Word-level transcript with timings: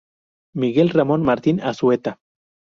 Miguel 0.55 0.89
Ramón 0.89 1.21
Martín 1.21 1.61
Azueta. 1.61 2.19